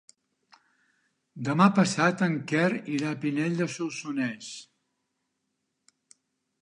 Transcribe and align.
Demà 1.49 1.67
passat 1.81 2.23
en 2.29 2.33
Quer 2.53 2.65
irà 2.95 3.13
a 3.17 3.19
Pinell 3.27 3.61
de 3.63 3.69
Solsonès. 3.75 4.51